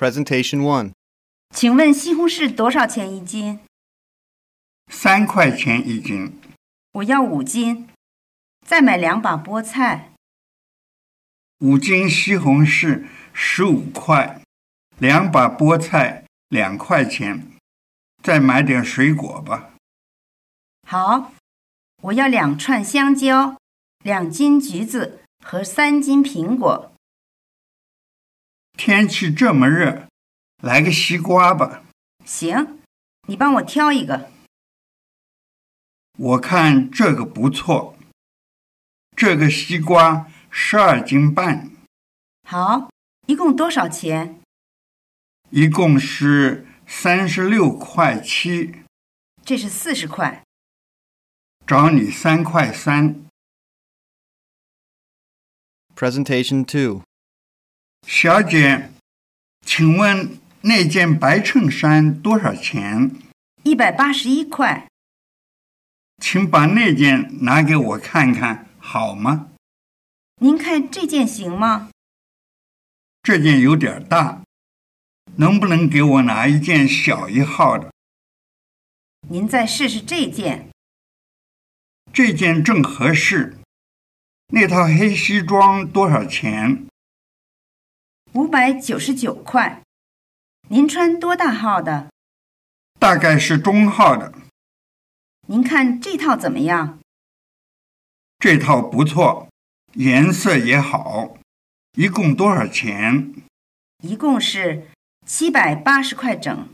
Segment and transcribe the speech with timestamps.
[0.00, 0.92] Presentation One
[1.54, 3.60] 请问西红柿多少钱一斤？
[4.90, 6.40] 三块钱一斤，
[6.92, 7.86] 我要五斤。
[8.66, 10.14] 再买两把菠菜，
[11.58, 14.40] 五斤西红柿十五块，
[14.96, 17.46] 两把菠菜两块钱，
[18.22, 19.74] 再买点水果吧。
[20.88, 21.32] 好。
[22.04, 23.58] 我要两串香蕉，
[24.02, 26.90] 两斤橘子和三斤苹果。
[28.82, 30.08] 天气这么热，
[30.62, 31.84] 来个西瓜吧。
[32.24, 32.80] 行，
[33.28, 34.30] 你帮我挑一个。
[36.16, 37.98] 我看这个不错，
[39.14, 41.70] 这个西瓜十二斤半，
[42.48, 42.90] 好，
[43.26, 44.40] 一共多少钱？
[45.50, 48.76] 一共是三十六块七，
[49.44, 50.42] 这是四十块。
[51.66, 53.26] 找你三块三。
[55.94, 57.02] Presentation 2.
[58.06, 58.90] 小姐，
[59.64, 63.10] 请问那件白衬衫多少钱？
[63.62, 64.88] 一百八十一块。
[66.22, 69.48] 请把那件拿给我看看，好吗？
[70.42, 71.90] 您看这件行吗？
[73.22, 74.42] 这件有点大，
[75.36, 77.90] 能不能给我拿一件小一号的？
[79.28, 80.68] 您再试试这件。
[82.12, 83.56] 这件正合适。
[84.48, 86.86] 那套黑西装多少钱？
[88.32, 89.82] 五百九十九块。
[90.68, 92.10] 您穿多大号的？
[93.00, 94.32] 大概是中号的。
[95.48, 97.00] 您看这套怎么样？
[98.38, 99.48] 这套不错，
[99.94, 101.36] 颜色也好。
[101.94, 103.34] 一共多少钱？
[104.04, 104.88] 一共是
[105.26, 106.68] 七百八十块整。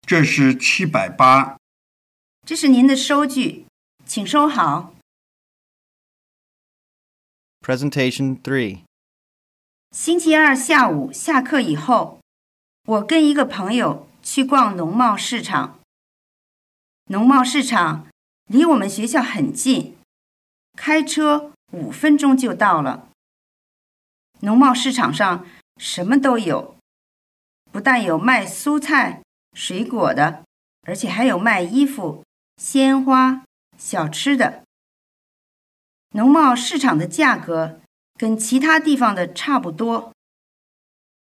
[0.00, 1.58] 这是七百八。
[2.46, 3.66] 这是您的收据，
[4.06, 4.94] 请收好。
[7.60, 8.87] Presentation 3.
[9.90, 12.20] 星期二下午下课以后，
[12.84, 15.80] 我跟一个朋友去逛农贸市场。
[17.06, 18.06] 农贸市场
[18.44, 19.96] 离我们学校很近，
[20.76, 23.08] 开车五分钟就到了。
[24.40, 25.46] 农贸市场上
[25.78, 26.76] 什么都有，
[27.72, 29.22] 不但有卖蔬菜、
[29.54, 30.44] 水果的，
[30.82, 32.24] 而且还有卖衣服、
[32.58, 33.42] 鲜花、
[33.78, 34.64] 小吃的。
[36.10, 37.80] 农贸市场的价格
[38.18, 40.12] 跟其他地方的差不多，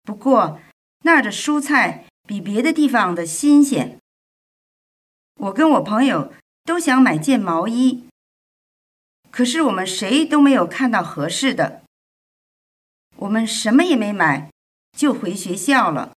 [0.03, 0.59] 不过
[1.03, 3.97] 那儿的蔬菜比别的地方的新鲜。
[5.35, 6.33] 我跟我朋友
[6.65, 8.03] 都想买件毛衣，
[9.31, 11.81] 可是我们谁都没有看到合适的。
[13.15, 14.51] 我们什么也没买，
[14.97, 16.11] 就回学校了。